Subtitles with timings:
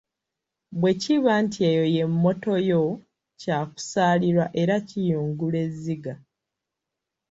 [0.79, 2.81] Bwe kiba nti eyo ye “mmoto” yo
[3.39, 6.13] kyakusaalirwa era kiyungula ezziga!